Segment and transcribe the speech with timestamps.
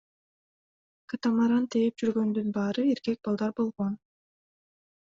[1.13, 3.93] Катамаран тээп жүргөндүн баары эркек балдар болгон.